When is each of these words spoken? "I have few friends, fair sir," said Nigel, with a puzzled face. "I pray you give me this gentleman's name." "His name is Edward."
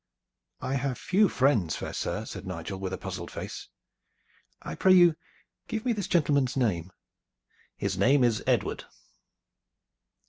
"I 0.61 0.73
have 0.73 0.97
few 0.97 1.29
friends, 1.29 1.75
fair 1.75 1.93
sir," 1.93 2.25
said 2.25 2.47
Nigel, 2.47 2.79
with 2.79 2.91
a 2.91 2.97
puzzled 2.97 3.29
face. 3.29 3.67
"I 4.59 4.73
pray 4.73 4.93
you 4.93 5.15
give 5.67 5.85
me 5.85 5.93
this 5.93 6.07
gentleman's 6.07 6.57
name." 6.57 6.91
"His 7.77 7.99
name 7.99 8.23
is 8.23 8.41
Edward." 8.47 8.85